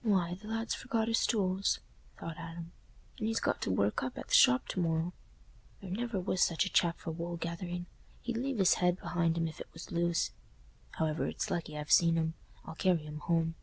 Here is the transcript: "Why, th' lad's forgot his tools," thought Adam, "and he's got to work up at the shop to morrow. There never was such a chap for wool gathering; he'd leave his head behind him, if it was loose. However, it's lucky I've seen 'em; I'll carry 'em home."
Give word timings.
"Why, 0.00 0.32
th' 0.32 0.44
lad's 0.44 0.74
forgot 0.74 1.08
his 1.08 1.26
tools," 1.26 1.78
thought 2.18 2.38
Adam, 2.38 2.72
"and 3.18 3.28
he's 3.28 3.38
got 3.38 3.60
to 3.60 3.70
work 3.70 4.02
up 4.02 4.16
at 4.16 4.28
the 4.28 4.34
shop 4.34 4.66
to 4.68 4.80
morrow. 4.80 5.12
There 5.82 5.90
never 5.90 6.18
was 6.18 6.42
such 6.42 6.64
a 6.64 6.70
chap 6.72 6.98
for 7.00 7.10
wool 7.10 7.36
gathering; 7.36 7.84
he'd 8.22 8.38
leave 8.38 8.56
his 8.56 8.76
head 8.80 8.98
behind 8.98 9.36
him, 9.36 9.46
if 9.46 9.60
it 9.60 9.68
was 9.74 9.92
loose. 9.92 10.30
However, 10.92 11.26
it's 11.26 11.50
lucky 11.50 11.76
I've 11.76 11.92
seen 11.92 12.16
'em; 12.16 12.32
I'll 12.64 12.76
carry 12.76 13.06
'em 13.06 13.18
home." 13.18 13.56